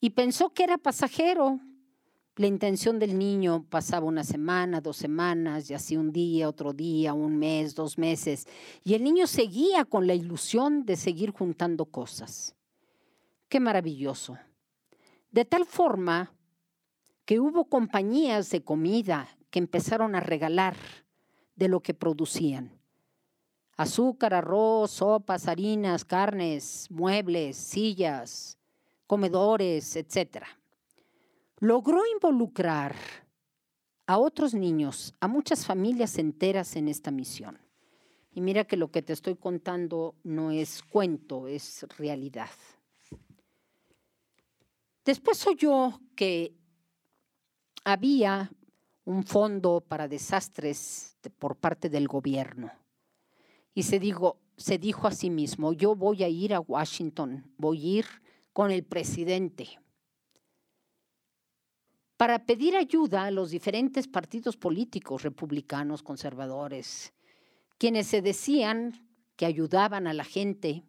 y 0.00 0.10
pensó 0.10 0.50
que 0.50 0.64
era 0.64 0.76
pasajero. 0.76 1.60
La 2.36 2.46
intención 2.46 2.98
del 2.98 3.18
niño 3.18 3.64
pasaba 3.70 4.04
una 4.04 4.22
semana, 4.22 4.82
dos 4.82 4.98
semanas, 4.98 5.70
y 5.70 5.72
así 5.72 5.96
un 5.96 6.12
día, 6.12 6.46
otro 6.46 6.74
día, 6.74 7.14
un 7.14 7.38
mes, 7.38 7.74
dos 7.74 7.96
meses. 7.96 8.46
Y 8.84 8.92
el 8.92 9.02
niño 9.02 9.26
seguía 9.26 9.86
con 9.86 10.06
la 10.06 10.12
ilusión 10.12 10.84
de 10.84 10.96
seguir 10.96 11.30
juntando 11.30 11.86
cosas. 11.86 12.54
Qué 13.48 13.60
maravilloso. 13.60 14.36
De 15.30 15.46
tal 15.46 15.64
forma 15.64 16.34
que 17.24 17.40
hubo 17.40 17.64
compañías 17.64 18.50
de 18.50 18.62
comida 18.62 19.38
que 19.48 19.58
empezaron 19.58 20.14
a 20.14 20.20
regalar 20.20 20.76
de 21.56 21.68
lo 21.68 21.80
que 21.80 21.94
producían 21.94 22.81
azúcar, 23.82 24.34
arroz, 24.34 24.90
sopas, 24.90 25.48
harinas, 25.48 26.04
carnes, 26.04 26.86
muebles, 26.90 27.56
sillas, 27.56 28.58
comedores, 29.06 29.96
etc. 29.96 30.44
Logró 31.58 32.02
involucrar 32.06 32.94
a 34.06 34.18
otros 34.18 34.54
niños, 34.54 35.14
a 35.20 35.28
muchas 35.28 35.64
familias 35.64 36.18
enteras 36.18 36.76
en 36.76 36.88
esta 36.88 37.10
misión. 37.10 37.58
Y 38.32 38.40
mira 38.40 38.64
que 38.64 38.76
lo 38.76 38.90
que 38.90 39.02
te 39.02 39.12
estoy 39.12 39.36
contando 39.36 40.16
no 40.22 40.50
es 40.50 40.82
cuento, 40.82 41.46
es 41.46 41.86
realidad. 41.98 42.50
Después 45.04 45.46
oyó 45.46 46.00
que 46.16 46.54
había 47.84 48.50
un 49.04 49.24
fondo 49.24 49.80
para 49.80 50.08
desastres 50.08 51.16
por 51.38 51.56
parte 51.56 51.88
del 51.88 52.08
gobierno 52.08 52.81
y 53.74 53.84
se, 53.84 53.98
dijo, 53.98 54.38
se 54.56 54.78
dijo 54.78 55.06
a 55.06 55.12
sí 55.12 55.30
mismo, 55.30 55.72
yo 55.72 55.94
voy 55.94 56.22
a 56.22 56.28
ir 56.28 56.54
a 56.54 56.60
Washington, 56.60 57.52
voy 57.56 57.78
a 57.78 57.98
ir 57.98 58.06
con 58.52 58.70
el 58.70 58.84
presidente 58.84 59.78
para 62.22 62.46
pedir 62.46 62.76
ayuda 62.76 63.24
a 63.24 63.32
los 63.32 63.50
diferentes 63.50 64.06
partidos 64.06 64.56
políticos, 64.56 65.24
republicanos, 65.24 66.04
conservadores, 66.04 67.12
quienes 67.78 68.06
se 68.06 68.22
decían 68.22 69.08
que 69.34 69.44
ayudaban 69.44 70.06
a 70.06 70.14
la 70.14 70.22
gente 70.22 70.84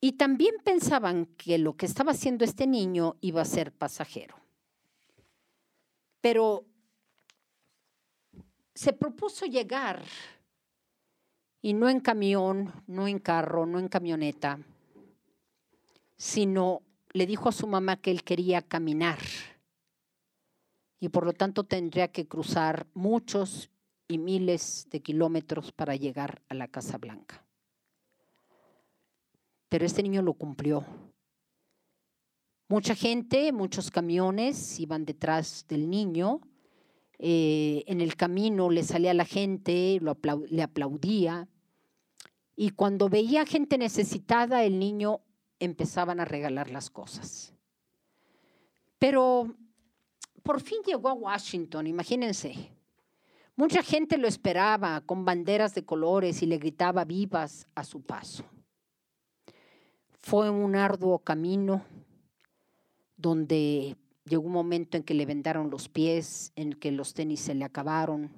y 0.00 0.12
también 0.12 0.54
pensaban 0.64 1.26
que 1.36 1.58
lo 1.58 1.76
que 1.76 1.84
estaba 1.84 2.12
haciendo 2.12 2.42
este 2.46 2.66
niño 2.66 3.16
iba 3.20 3.42
a 3.42 3.44
ser 3.44 3.70
pasajero. 3.70 4.36
Pero 6.22 6.64
se 8.74 8.94
propuso 8.94 9.44
llegar 9.44 10.02
y 11.64 11.72
no 11.72 11.88
en 11.88 12.00
camión, 12.00 12.74
no 12.86 13.08
en 13.08 13.18
carro, 13.18 13.64
no 13.64 13.78
en 13.78 13.88
camioneta, 13.88 14.58
sino 16.18 16.82
le 17.14 17.26
dijo 17.26 17.48
a 17.48 17.52
su 17.52 17.66
mamá 17.66 17.96
que 17.96 18.10
él 18.10 18.22
quería 18.22 18.60
caminar 18.60 19.18
y 21.00 21.08
por 21.08 21.24
lo 21.24 21.32
tanto 21.32 21.64
tendría 21.64 22.08
que 22.08 22.28
cruzar 22.28 22.86
muchos 22.92 23.70
y 24.06 24.18
miles 24.18 24.88
de 24.90 25.00
kilómetros 25.00 25.72
para 25.72 25.96
llegar 25.96 26.42
a 26.50 26.54
la 26.54 26.68
Casa 26.68 26.98
Blanca. 26.98 27.42
pero 29.70 29.86
este 29.86 30.02
niño 30.02 30.20
lo 30.20 30.34
cumplió. 30.34 30.84
Mucha 32.68 32.94
gente, 32.94 33.52
muchos 33.52 33.90
camiones 33.90 34.78
iban 34.78 35.06
detrás 35.06 35.64
del 35.66 35.88
niño. 35.88 36.42
Eh, 37.18 37.84
en 37.86 38.02
el 38.02 38.16
camino 38.16 38.68
le 38.68 38.82
salía 38.82 39.14
la 39.14 39.24
gente, 39.24 39.98
le 40.50 40.62
aplaudía. 40.62 41.48
Y 42.56 42.70
cuando 42.70 43.08
veía 43.08 43.46
gente 43.46 43.78
necesitada, 43.78 44.64
el 44.64 44.78
niño 44.78 45.20
empezaban 45.58 46.20
a 46.20 46.24
regalar 46.24 46.70
las 46.70 46.90
cosas. 46.90 47.52
Pero 48.98 49.54
por 50.42 50.60
fin 50.60 50.78
llegó 50.86 51.08
a 51.08 51.14
Washington, 51.14 51.86
imagínense. 51.86 52.70
Mucha 53.56 53.82
gente 53.82 54.18
lo 54.18 54.28
esperaba 54.28 55.00
con 55.00 55.24
banderas 55.24 55.74
de 55.74 55.84
colores 55.84 56.42
y 56.42 56.46
le 56.46 56.58
gritaba 56.58 57.04
vivas 57.04 57.66
a 57.74 57.84
su 57.84 58.02
paso. 58.02 58.44
Fue 60.20 60.50
un 60.50 60.74
arduo 60.74 61.18
camino 61.20 61.84
donde 63.16 63.96
llegó 64.24 64.44
un 64.44 64.52
momento 64.52 64.96
en 64.96 65.02
que 65.02 65.14
le 65.14 65.26
vendaron 65.26 65.70
los 65.70 65.88
pies, 65.88 66.52
en 66.56 66.72
que 66.72 66.90
los 66.90 67.14
tenis 67.14 67.40
se 67.40 67.54
le 67.54 67.64
acabaron. 67.64 68.30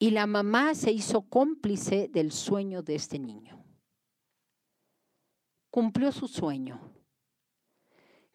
Y 0.00 0.10
la 0.10 0.26
mamá 0.26 0.74
se 0.74 0.90
hizo 0.90 1.20
cómplice 1.28 2.08
del 2.08 2.32
sueño 2.32 2.82
de 2.82 2.94
este 2.94 3.18
niño. 3.18 3.62
Cumplió 5.70 6.10
su 6.10 6.26
sueño. 6.26 6.80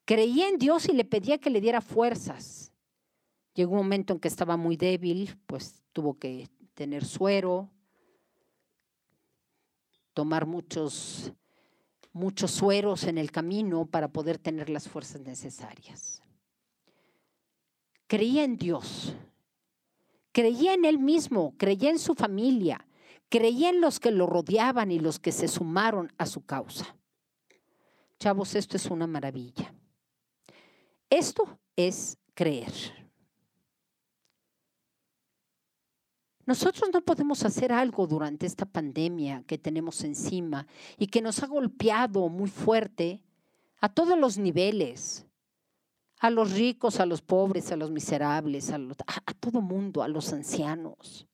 Creía 0.05 0.48
en 0.48 0.60
Dios 0.60 0.88
y 0.88 0.93
le 0.93 1.03
pedía 1.03 1.39
que 1.39 1.50
le 1.50 1.60
diera 1.60 1.81
fuerzas. 1.81 2.72
Llegó 3.55 3.72
un 3.72 3.79
momento 3.79 4.13
en 4.13 4.19
que 4.19 4.27
estaba 4.27 4.57
muy 4.57 4.77
débil, 4.77 5.38
pues 5.48 5.81
tuvo 5.91 6.19
que 6.19 6.48
tener 6.75 7.03
suero, 7.03 7.72
tomar 10.13 10.45
muchos 10.45 11.34
muchos 12.15 12.51
sueros 12.51 13.03
en 13.03 13.17
el 13.17 13.29
camino 13.29 13.86
para 13.88 14.07
poder 14.07 14.38
tener 14.38 14.69
las 14.69 14.88
fuerzas 14.88 15.19
necesarias. 15.19 16.22
Creía 18.07 18.45
en 18.45 18.55
Dios, 18.55 19.17
creía 20.36 20.74
en 20.74 20.84
Él 20.84 21.00
mismo, 21.00 21.56
creía 21.58 21.89
en 21.89 21.98
su 21.98 22.13
familia, 22.13 22.86
creía 23.30 23.70
en 23.70 23.80
los 23.80 24.01
que 24.01 24.12
lo 24.12 24.27
rodeaban 24.27 24.92
y 24.92 25.00
los 25.00 25.18
que 25.18 25.32
se 25.32 25.48
sumaron 25.48 26.12
a 26.18 26.25
su 26.25 26.46
causa. 26.46 26.94
Chavos, 28.20 28.54
esto 28.54 28.75
es 28.75 28.88
una 28.88 29.08
maravilla. 29.08 29.74
Esto 31.10 31.58
es 31.77 32.18
creer. 32.34 32.74
Nosotros 36.46 36.89
no 36.92 37.00
podemos 37.00 37.46
hacer 37.46 37.72
algo 37.72 38.06
durante 38.06 38.46
esta 38.46 38.65
pandemia 38.65 39.42
que 39.48 39.58
tenemos 39.58 40.04
encima 40.04 40.68
y 40.98 41.08
que 41.08 41.22
nos 41.22 41.42
ha 41.44 41.48
golpeado 41.48 42.27
muy 42.27 42.50
fuerte 42.50 43.22
a 43.80 43.88
todos 43.88 44.20
los 44.20 44.38
niveles, 44.38 45.25
a 46.25 46.32
los 46.32 46.53
ricos, 46.53 47.00
a 47.00 47.05
los 47.05 47.22
pobres, 47.22 47.72
a 47.72 47.75
los 47.75 47.91
miserables, 47.91 48.72
a, 48.72 48.79
todo 49.39 49.62
mundo, 49.62 50.01
a 50.01 50.08
los 50.08 50.34
ancianos. 50.34 51.27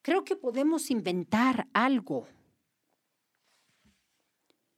Creo 0.00 0.22
que 0.22 0.36
podemos 0.36 0.92
inventar 0.92 1.66
algo. 1.72 2.28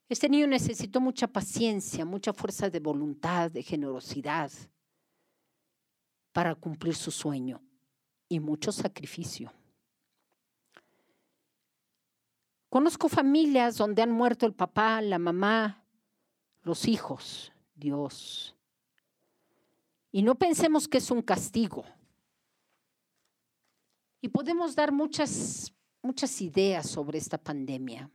Este 0.08 0.30
niño 0.30 0.46
necesitó 0.46 0.98
mucha 0.98 1.26
paciencia, 1.26 2.06
mucha 2.06 2.32
fuerza 2.32 2.70
de 2.70 2.80
voluntad, 2.80 3.50
de 3.50 3.62
generosidad 3.62 4.50
para 6.32 6.54
cumplir 6.54 6.94
su 6.94 7.10
sueño 7.10 7.60
y 8.30 8.40
mucho 8.40 8.72
sacrificio. 8.72 9.52
Conozco 12.70 13.10
familias 13.10 13.76
donde 13.76 14.00
han 14.00 14.10
muerto 14.10 14.46
el 14.46 14.54
papá, 14.54 15.02
la 15.02 15.18
mamá, 15.18 15.85
los 16.66 16.88
hijos, 16.88 17.52
Dios. 17.76 18.56
Y 20.10 20.22
no 20.22 20.34
pensemos 20.34 20.88
que 20.88 20.98
es 20.98 21.12
un 21.12 21.22
castigo. 21.22 21.84
Y 24.20 24.28
podemos 24.28 24.74
dar 24.74 24.90
muchas, 24.90 25.72
muchas 26.02 26.40
ideas 26.42 26.90
sobre 26.90 27.18
esta 27.18 27.38
pandemia. 27.38 28.10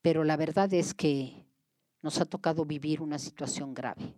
Pero 0.00 0.24
la 0.24 0.36
verdad 0.36 0.74
es 0.74 0.92
que 0.92 1.46
nos 2.02 2.20
ha 2.20 2.24
tocado 2.24 2.64
vivir 2.64 3.00
una 3.00 3.20
situación 3.20 3.72
grave. 3.72 4.12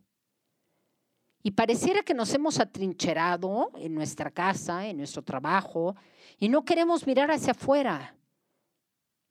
Y 1.42 1.50
pareciera 1.50 2.02
que 2.02 2.14
nos 2.14 2.32
hemos 2.32 2.58
atrincherado 2.58 3.72
en 3.74 3.94
nuestra 3.94 4.30
casa, 4.30 4.86
en 4.86 4.96
nuestro 4.96 5.20
trabajo, 5.20 5.94
y 6.38 6.48
no 6.48 6.64
queremos 6.64 7.06
mirar 7.06 7.30
hacia 7.30 7.50
afuera. 7.50 8.16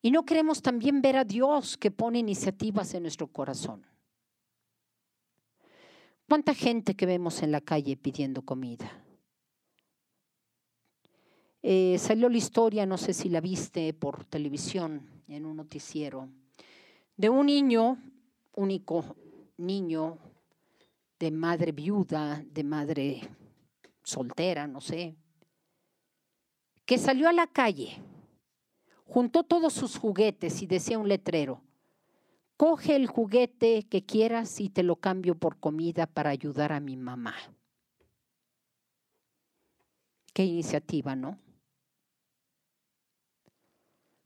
Y 0.06 0.12
no 0.12 0.26
queremos 0.26 0.62
también 0.62 1.02
ver 1.02 1.16
a 1.16 1.24
Dios 1.24 1.78
que 1.78 1.90
pone 1.90 2.20
iniciativas 2.20 2.94
en 2.94 3.04
nuestro 3.04 3.28
corazón. 3.28 3.86
¿Cuánta 6.28 6.54
gente 6.54 6.94
que 6.94 7.06
vemos 7.06 7.42
en 7.42 7.54
la 7.54 7.62
calle 7.62 7.96
pidiendo 7.96 8.42
comida? 8.42 8.92
Eh, 11.62 11.96
salió 12.00 12.28
la 12.28 12.38
historia, 12.38 12.86
no 12.86 12.98
sé 12.98 13.14
si 13.14 13.30
la 13.30 13.40
viste 13.40 13.94
por 13.94 14.26
televisión, 14.26 15.24
en 15.30 15.46
un 15.46 15.56
noticiero, 15.56 16.28
de 17.16 17.30
un 17.30 17.46
niño, 17.46 17.98
único 18.56 19.16
niño 19.56 20.18
de 21.18 21.32
madre 21.32 21.72
viuda, 21.72 22.44
de 22.46 22.64
madre 22.66 23.22
soltera, 24.04 24.68
no 24.68 24.82
sé, 24.82 25.16
que 26.86 26.98
salió 26.98 27.30
a 27.30 27.34
la 27.34 27.48
calle, 27.48 28.02
juntó 29.06 29.44
todos 29.44 29.74
sus 29.74 29.98
juguetes 29.98 30.62
y 30.62 30.68
decía 30.68 30.98
un 30.98 31.08
letrero, 31.08 31.62
coge 32.58 32.96
el 32.96 33.08
juguete 33.08 33.84
que 33.84 34.06
quieras 34.06 34.60
y 34.60 34.70
te 34.70 34.84
lo 34.84 34.96
cambio 34.96 35.36
por 35.36 35.60
comida 35.60 36.08
para 36.08 36.30
ayudar 36.30 36.72
a 36.72 36.80
mi 36.80 36.96
mamá. 36.96 37.36
Qué 40.34 40.46
iniciativa, 40.46 41.16
¿no? 41.16 41.40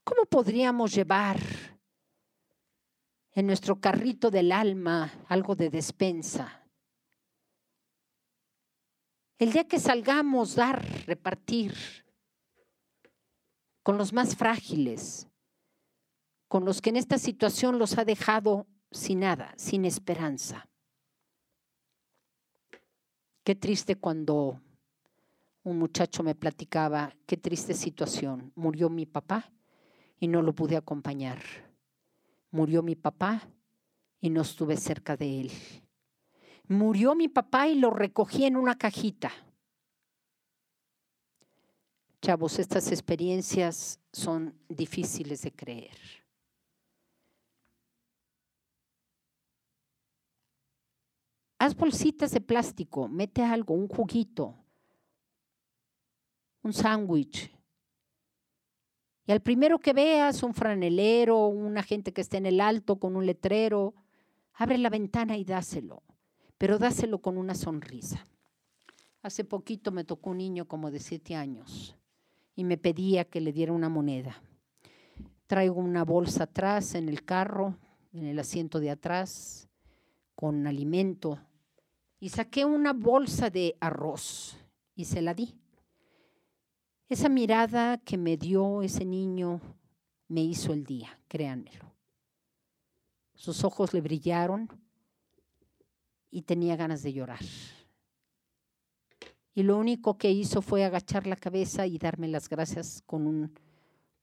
¿Cómo 0.03 0.25
podríamos 0.25 0.93
llevar 0.93 1.37
en 3.33 3.45
nuestro 3.45 3.79
carrito 3.79 4.31
del 4.31 4.51
alma 4.51 5.11
algo 5.27 5.55
de 5.55 5.69
despensa 5.69 6.63
el 9.39 9.51
día 9.51 9.67
que 9.67 9.79
salgamos, 9.79 10.55
dar, 10.55 10.83
repartir 11.05 11.75
con 13.87 13.97
los 13.97 14.11
más 14.11 14.35
frágiles, 14.35 15.29
con 16.49 16.65
los 16.65 16.81
que 16.81 16.89
en 16.89 16.97
esta 16.97 17.17
situación 17.17 17.79
los 17.79 17.97
ha 17.97 18.03
dejado 18.03 18.67
sin 18.91 19.21
nada, 19.21 19.53
sin 19.55 19.85
esperanza. 19.85 20.67
Qué 23.45 23.55
triste 23.55 23.95
cuando 23.95 24.59
un 25.63 25.79
muchacho 25.79 26.21
me 26.21 26.35
platicaba, 26.35 27.15
qué 27.25 27.37
triste 27.37 27.73
situación, 27.73 28.51
murió 28.55 28.89
mi 28.89 29.05
papá 29.05 29.53
y 30.19 30.27
no 30.27 30.41
lo 30.41 30.53
pude 30.53 30.75
acompañar. 30.75 31.39
Murió 32.51 32.83
mi 32.83 32.97
papá 32.97 33.47
y 34.19 34.31
no 34.31 34.41
estuve 34.41 34.75
cerca 34.75 35.15
de 35.15 35.39
él. 35.39 35.51
Murió 36.67 37.15
mi 37.15 37.29
papá 37.29 37.69
y 37.69 37.75
lo 37.75 37.89
recogí 37.91 38.43
en 38.43 38.57
una 38.57 38.77
cajita. 38.77 39.31
Chavos, 42.21 42.59
estas 42.59 42.91
experiencias 42.91 43.99
son 44.11 44.53
difíciles 44.67 45.41
de 45.43 45.51
creer. 45.51 45.97
Haz 51.59 51.75
bolsitas 51.75 52.31
de 52.31 52.41
plástico, 52.41 53.07
mete 53.07 53.43
algo, 53.43 53.73
un 53.73 53.87
juguito, 53.87 54.55
un 56.63 56.73
sándwich. 56.73 57.51
Y 59.25 59.31
al 59.31 59.41
primero 59.41 59.79
que 59.79 59.93
veas, 59.93 60.43
un 60.43 60.53
franelero, 60.53 61.47
una 61.47 61.83
gente 61.83 62.13
que 62.13 62.21
esté 62.21 62.37
en 62.37 62.45
el 62.45 62.61
alto 62.61 62.99
con 62.99 63.15
un 63.15 63.25
letrero, 63.25 63.95
abre 64.53 64.77
la 64.77 64.89
ventana 64.89 65.37
y 65.37 65.43
dáselo 65.43 66.03
pero 66.57 66.79
dáselo 66.79 67.19
con 67.19 67.37
una 67.37 67.55
sonrisa. 67.55 68.25
Hace 69.21 69.43
poquito 69.43 69.91
me 69.91 70.03
tocó 70.03 70.31
un 70.31 70.37
niño 70.37 70.67
como 70.67 70.91
de 70.91 70.99
siete 70.99 71.35
años 71.35 71.95
y 72.57 72.63
me 72.63 72.77
pedía 72.77 73.23
que 73.23 73.39
le 73.39 73.53
diera 73.53 73.71
una 73.71 73.87
moneda. 73.87 74.41
Traigo 75.45 75.79
una 75.79 76.03
bolsa 76.03 76.45
atrás 76.45 76.95
en 76.95 77.07
el 77.07 77.23
carro, 77.23 77.77
en 78.11 78.25
el 78.25 78.39
asiento 78.39 78.79
de 78.79 78.89
atrás, 78.89 79.69
con 80.33 80.65
alimento, 80.65 81.39
y 82.19 82.29
saqué 82.29 82.65
una 82.65 82.93
bolsa 82.93 83.51
de 83.51 83.77
arroz 83.79 84.57
y 84.95 85.05
se 85.05 85.21
la 85.21 85.35
di. 85.35 85.53
Esa 87.07 87.29
mirada 87.29 87.99
que 87.99 88.17
me 88.17 88.37
dio 88.37 88.81
ese 88.81 89.05
niño 89.05 89.61
me 90.27 90.41
hizo 90.41 90.73
el 90.73 90.83
día, 90.83 91.09
créanmelo. 91.27 91.93
Sus 93.35 93.63
ojos 93.63 93.93
le 93.93 94.01
brillaron 94.01 94.67
y 96.31 96.41
tenía 96.41 96.75
ganas 96.75 97.03
de 97.03 97.13
llorar. 97.13 97.39
Y 99.57 99.63
lo 99.63 99.75
único 99.75 100.19
que 100.19 100.29
hizo 100.29 100.61
fue 100.61 100.85
agachar 100.85 101.25
la 101.25 101.35
cabeza 101.35 101.87
y 101.87 101.97
darme 101.97 102.27
las 102.27 102.47
gracias 102.47 103.01
con 103.07 103.25
un, 103.25 103.51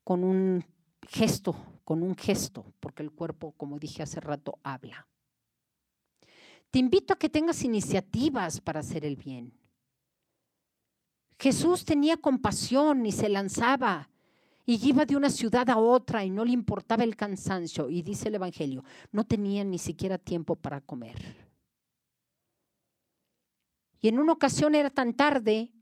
con 0.05 0.23
un 0.23 0.65
gesto, 1.09 1.57
con 1.83 2.05
un 2.05 2.15
gesto, 2.15 2.65
porque 2.79 3.03
el 3.03 3.11
cuerpo, 3.11 3.51
como 3.57 3.81
dije 3.81 4.05
hace 4.05 4.21
rato, 4.21 4.61
habla. 4.63 5.09
Te 6.71 6.79
invito 6.79 7.13
a 7.13 7.19
que 7.19 7.29
tengas 7.29 7.65
iniciativas 7.65 8.61
para 8.61 8.79
hacer 8.79 9.05
el 9.05 9.17
bien. 9.17 9.53
Jesús 11.37 11.85
tenía 11.85 12.17
compasión 12.17 13.05
y 13.05 13.11
se 13.11 13.29
lanzaba 13.29 14.09
y 14.65 14.89
iba 14.89 15.05
de 15.05 15.17
una 15.17 15.31
ciudad 15.31 15.69
a 15.69 15.79
otra 15.79 16.25
y 16.25 16.31
no 16.31 16.45
le 16.45 16.53
importaba 16.53 17.03
el 17.03 17.17
cansancio. 17.17 17.91
Y 17.91 18.03
dice 18.03 18.29
el 18.29 18.37
Evangelio, 18.37 18.85
no 19.11 19.25
tenía 19.25 19.65
ni 19.65 19.79
siquiera 19.79 20.17
tiempo 20.17 20.55
para 20.55 20.81
comer. 20.81 21.44
Y 24.05 24.09
en 24.09 24.19
una 24.19 24.35
ocasión 24.35 24.75
era 24.75 24.91
tan 24.91 25.15
tarde 25.15 25.73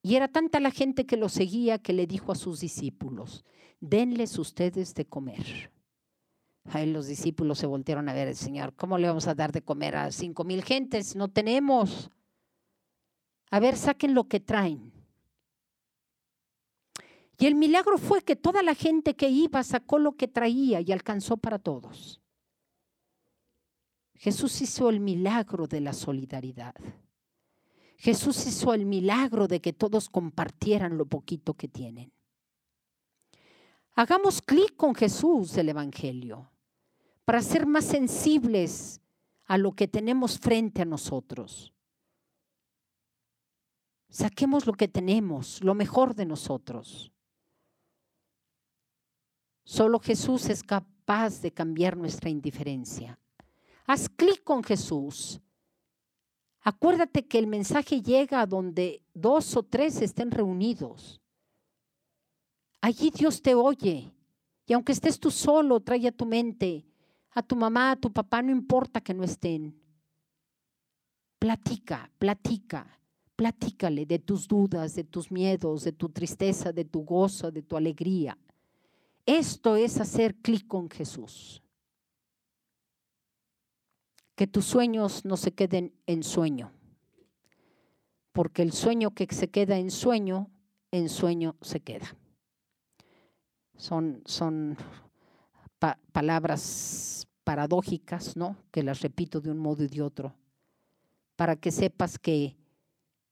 y 0.00 0.16
era 0.16 0.26
tanta 0.26 0.58
la 0.58 0.70
gente 0.70 1.04
que 1.04 1.18
lo 1.18 1.28
seguía 1.28 1.76
que 1.76 1.92
le 1.92 2.06
dijo 2.06 2.32
a 2.32 2.34
sus 2.34 2.60
discípulos, 2.60 3.44
denles 3.78 4.38
ustedes 4.38 4.94
de 4.94 5.04
comer. 5.04 5.70
Ahí 6.64 6.90
los 6.90 7.06
discípulos 7.06 7.58
se 7.58 7.66
voltearon 7.66 8.08
a 8.08 8.14
ver 8.14 8.28
al 8.28 8.36
Señor, 8.36 8.74
¿cómo 8.74 8.96
le 8.96 9.08
vamos 9.08 9.26
a 9.26 9.34
dar 9.34 9.52
de 9.52 9.60
comer 9.60 9.96
a 9.96 10.12
cinco 10.12 10.44
mil 10.44 10.64
gentes? 10.64 11.14
No 11.14 11.28
tenemos. 11.28 12.10
A 13.50 13.60
ver, 13.60 13.76
saquen 13.76 14.14
lo 14.14 14.24
que 14.24 14.40
traen. 14.40 14.94
Y 17.36 17.44
el 17.44 17.54
milagro 17.54 17.98
fue 17.98 18.22
que 18.22 18.36
toda 18.36 18.62
la 18.62 18.74
gente 18.74 19.14
que 19.14 19.28
iba 19.28 19.62
sacó 19.62 19.98
lo 19.98 20.12
que 20.12 20.26
traía 20.26 20.80
y 20.80 20.90
alcanzó 20.90 21.36
para 21.36 21.58
todos. 21.58 22.18
Jesús 24.14 24.62
hizo 24.62 24.88
el 24.88 25.00
milagro 25.00 25.66
de 25.66 25.82
la 25.82 25.92
solidaridad. 25.92 26.74
Jesús 27.96 28.46
hizo 28.46 28.74
el 28.74 28.86
milagro 28.86 29.48
de 29.48 29.60
que 29.60 29.72
todos 29.72 30.08
compartieran 30.08 30.98
lo 30.98 31.06
poquito 31.06 31.54
que 31.54 31.68
tienen. 31.68 32.12
Hagamos 33.94 34.42
clic 34.42 34.76
con 34.76 34.94
Jesús 34.94 35.52
del 35.52 35.70
Evangelio 35.70 36.50
para 37.24 37.42
ser 37.42 37.66
más 37.66 37.86
sensibles 37.86 39.00
a 39.46 39.56
lo 39.56 39.72
que 39.72 39.88
tenemos 39.88 40.38
frente 40.38 40.82
a 40.82 40.84
nosotros. 40.84 41.72
Saquemos 44.08 44.66
lo 44.66 44.74
que 44.74 44.88
tenemos, 44.88 45.62
lo 45.62 45.74
mejor 45.74 46.14
de 46.14 46.26
nosotros. 46.26 47.12
Solo 49.64 49.98
Jesús 49.98 50.48
es 50.48 50.62
capaz 50.62 51.40
de 51.40 51.52
cambiar 51.52 51.96
nuestra 51.96 52.30
indiferencia. 52.30 53.18
Haz 53.86 54.08
clic 54.08 54.44
con 54.44 54.62
Jesús 54.62 55.40
Acuérdate 56.68 57.24
que 57.24 57.38
el 57.38 57.46
mensaje 57.46 58.02
llega 58.02 58.40
a 58.40 58.46
donde 58.46 59.00
dos 59.14 59.56
o 59.56 59.62
tres 59.62 60.02
estén 60.02 60.32
reunidos. 60.32 61.20
Allí 62.80 63.10
Dios 63.10 63.40
te 63.40 63.54
oye. 63.54 64.12
Y 64.66 64.72
aunque 64.72 64.90
estés 64.90 65.20
tú 65.20 65.30
solo, 65.30 65.78
trae 65.78 66.08
a 66.08 66.10
tu 66.10 66.26
mente, 66.26 66.84
a 67.30 67.40
tu 67.40 67.54
mamá, 67.54 67.92
a 67.92 67.96
tu 67.96 68.12
papá, 68.12 68.42
no 68.42 68.50
importa 68.50 69.00
que 69.00 69.14
no 69.14 69.22
estén. 69.22 69.80
Platica, 71.38 72.10
platica, 72.18 72.98
platícale 73.36 74.04
de 74.04 74.18
tus 74.18 74.48
dudas, 74.48 74.96
de 74.96 75.04
tus 75.04 75.30
miedos, 75.30 75.84
de 75.84 75.92
tu 75.92 76.08
tristeza, 76.08 76.72
de 76.72 76.84
tu 76.84 77.04
gozo, 77.04 77.52
de 77.52 77.62
tu 77.62 77.76
alegría. 77.76 78.36
Esto 79.24 79.76
es 79.76 80.00
hacer 80.00 80.34
clic 80.34 80.66
con 80.66 80.90
Jesús 80.90 81.62
que 84.36 84.46
tus 84.46 84.66
sueños 84.66 85.24
no 85.24 85.38
se 85.38 85.52
queden 85.52 85.94
en 86.06 86.22
sueño, 86.22 86.70
porque 88.32 88.62
el 88.62 88.72
sueño 88.72 89.12
que 89.12 89.26
se 89.30 89.48
queda 89.48 89.78
en 89.78 89.90
sueño, 89.90 90.50
en 90.90 91.08
sueño 91.08 91.56
se 91.62 91.80
queda. 91.80 92.14
Son, 93.76 94.22
son 94.26 94.76
palabras 96.12 97.26
paradójicas, 97.44 98.36
¿no? 98.36 98.56
Que 98.70 98.82
las 98.82 99.00
repito 99.00 99.40
de 99.40 99.50
un 99.50 99.58
modo 99.58 99.84
y 99.84 99.88
de 99.88 100.02
otro, 100.02 100.34
para 101.34 101.56
que 101.56 101.70
sepas 101.70 102.18
que 102.18 102.56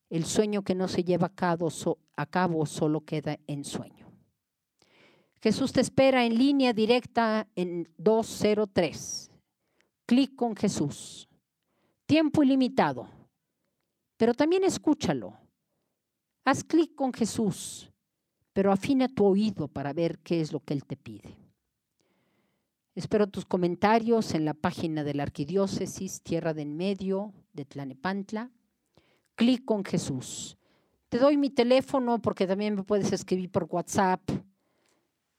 el 0.08 0.24
sueño 0.24 0.62
que 0.62 0.74
no 0.74 0.88
se 0.88 1.04
lleva 1.04 1.26
a 1.26 1.34
cabo, 1.34 1.68
a 2.16 2.26
cabo 2.26 2.64
solo 2.64 3.02
queda 3.02 3.38
en 3.46 3.64
sueño. 3.64 4.10
Jesús 5.42 5.72
te 5.72 5.82
espera 5.82 6.24
en 6.24 6.38
línea 6.38 6.72
directa 6.72 7.46
en 7.56 7.90
203 7.98 9.30
clic 10.06 10.34
con 10.36 10.54
Jesús. 10.56 11.28
Tiempo 12.06 12.42
ilimitado. 12.42 13.08
Pero 14.16 14.34
también 14.34 14.64
escúchalo. 14.64 15.36
Haz 16.44 16.62
clic 16.62 16.94
con 16.94 17.12
Jesús, 17.12 17.90
pero 18.52 18.70
afina 18.70 19.08
tu 19.08 19.24
oído 19.24 19.66
para 19.68 19.92
ver 19.92 20.18
qué 20.18 20.40
es 20.40 20.52
lo 20.52 20.60
que 20.60 20.74
Él 20.74 20.84
te 20.84 20.96
pide. 20.96 21.36
Espero 22.94 23.26
tus 23.26 23.44
comentarios 23.44 24.34
en 24.34 24.44
la 24.44 24.54
página 24.54 25.02
de 25.02 25.14
la 25.14 25.24
Arquidiócesis 25.24 26.22
Tierra 26.22 26.54
de 26.54 26.62
en 26.62 26.76
Medio 26.76 27.32
de 27.52 27.64
Tlanepantla. 27.64 28.50
Clic 29.34 29.64
con 29.64 29.84
Jesús. 29.84 30.56
Te 31.08 31.18
doy 31.18 31.36
mi 31.36 31.50
teléfono 31.50 32.20
porque 32.20 32.46
también 32.46 32.76
me 32.76 32.84
puedes 32.84 33.12
escribir 33.12 33.50
por 33.50 33.64
WhatsApp 33.64 34.20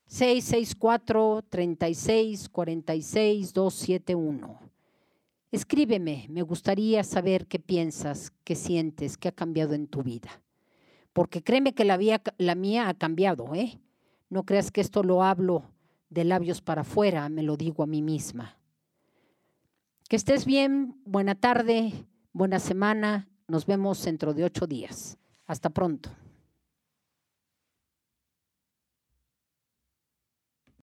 664 0.07 1.43
36 1.49 2.49
46 2.49 3.53
271. 3.53 4.59
Escríbeme, 5.51 6.27
me 6.29 6.41
gustaría 6.41 7.03
saber 7.03 7.47
qué 7.47 7.59
piensas, 7.59 8.33
qué 8.43 8.55
sientes, 8.55 9.17
qué 9.17 9.29
ha 9.29 9.31
cambiado 9.31 9.73
en 9.73 9.87
tu 9.87 10.03
vida. 10.03 10.41
Porque 11.13 11.41
créeme 11.41 11.73
que 11.73 11.85
la, 11.85 11.97
la 12.37 12.55
mía 12.55 12.89
ha 12.89 12.93
cambiado, 12.93 13.55
¿eh? 13.55 13.79
No 14.29 14.43
creas 14.43 14.71
que 14.71 14.81
esto 14.81 15.01
lo 15.01 15.23
hablo 15.23 15.63
de 16.09 16.25
labios 16.25 16.61
para 16.61 16.81
afuera, 16.81 17.29
me 17.29 17.43
lo 17.43 17.55
digo 17.55 17.83
a 17.83 17.87
mí 17.87 18.01
misma. 18.01 18.57
Que 20.09 20.17
estés 20.17 20.45
bien, 20.45 20.99
buena 21.05 21.35
tarde, 21.35 21.93
buena 22.33 22.59
semana, 22.59 23.29
nos 23.47 23.65
vemos 23.65 24.03
dentro 24.03 24.33
de 24.33 24.43
ocho 24.43 24.67
días. 24.67 25.17
Hasta 25.47 25.69
pronto. 25.69 26.09